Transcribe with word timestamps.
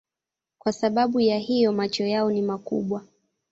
Kwa 0.59 0.71
sababu 0.71 1.19
ya 1.19 1.37
hiyo 1.39 1.71
macho 1.73 2.03
yao 2.05 2.31
ni 2.31 2.41
makubwa. 2.41 3.07